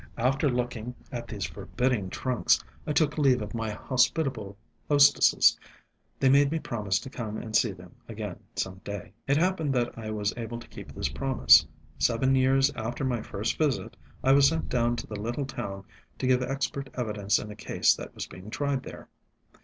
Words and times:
After 0.17 0.49
looking 0.49 0.95
at 1.11 1.27
these 1.27 1.45
forbidding 1.45 2.09
trunks 2.09 2.59
I 2.87 2.91
took 2.91 3.19
leave 3.19 3.39
of 3.39 3.53
my 3.53 3.69
hospitable 3.69 4.57
hostesses. 4.87 5.59
They 6.19 6.27
made 6.27 6.51
me 6.51 6.57
promise 6.57 6.97
to 7.01 7.09
come 7.11 7.37
and 7.37 7.55
see 7.55 7.71
them 7.71 7.93
again 8.09 8.39
some 8.55 8.81
day. 8.83 9.13
It 9.27 9.37
happened 9.37 9.75
that 9.75 9.95
I 9.95 10.09
was 10.09 10.33
able 10.35 10.57
to 10.57 10.67
keep 10.67 10.91
this 10.91 11.09
promise. 11.09 11.67
Seven 11.99 12.33
years 12.33 12.71
after 12.75 13.05
my 13.05 13.21
first 13.21 13.59
visit, 13.59 13.95
I 14.23 14.31
was 14.31 14.47
sent 14.47 14.69
down 14.69 14.95
to 14.95 15.05
the 15.05 15.21
little 15.21 15.45
town 15.45 15.83
to 16.17 16.25
give 16.25 16.41
expert 16.41 16.89
evidence 16.95 17.37
in 17.37 17.51
a 17.51 17.55
case 17.55 17.93
that 17.93 18.15
was 18.15 18.25
being 18.25 18.49
tried 18.49 18.81
there. 18.81 19.07